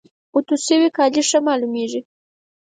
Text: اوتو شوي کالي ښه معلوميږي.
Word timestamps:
اوتو 0.33 0.55
شوي 0.65 0.89
کالي 0.97 1.21
ښه 1.29 1.39
معلوميږي. 1.47 2.01